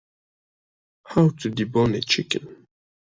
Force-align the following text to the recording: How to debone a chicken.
How 1.05 1.29
to 1.29 1.51
debone 1.51 1.95
a 1.97 2.01
chicken. 2.01 2.67